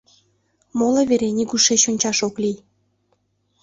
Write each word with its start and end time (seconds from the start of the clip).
—Моло 0.77 1.01
вере 1.09 1.29
нигушеч 1.37 1.81
ончаш 1.91 2.19
ок 2.27 2.35
лий... 2.43 2.57